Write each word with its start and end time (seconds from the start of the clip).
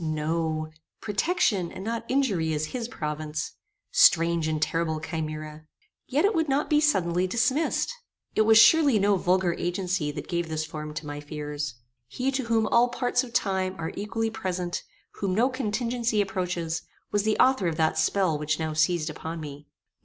No; 0.03 0.71
protection, 0.99 1.71
and 1.71 1.83
not 1.83 2.05
injury 2.07 2.53
is 2.53 2.65
his 2.73 2.87
province. 2.87 3.51
Strange 3.91 4.47
and 4.47 4.59
terrible 4.59 4.99
chimera! 4.99 5.67
Yet 6.07 6.25
it 6.25 6.33
would 6.33 6.49
not 6.49 6.71
be 6.71 6.81
suddenly 6.81 7.27
dismissed. 7.27 7.93
It 8.33 8.41
was 8.41 8.57
surely 8.57 8.97
no 8.97 9.15
vulgar 9.15 9.53
agency 9.59 10.09
that 10.13 10.27
gave 10.27 10.49
this 10.49 10.65
form 10.65 10.95
to 10.95 11.05
my 11.05 11.19
fears. 11.19 11.75
He 12.07 12.31
to 12.31 12.45
whom 12.45 12.65
all 12.65 12.87
parts 12.89 13.23
of 13.23 13.31
time 13.31 13.75
are 13.77 13.91
equally 13.93 14.31
present, 14.31 14.81
whom 15.19 15.35
no 15.35 15.49
contingency 15.49 16.19
approaches, 16.19 16.81
was 17.11 17.21
the 17.21 17.37
author 17.37 17.67
of 17.67 17.75
that 17.77 17.95
spell 17.95 18.39
which 18.39 18.57
now 18.57 18.73
seized 18.73 19.11
upon 19.11 19.39
me. 19.39 19.67